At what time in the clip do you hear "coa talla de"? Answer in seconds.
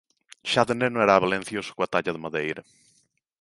1.75-2.23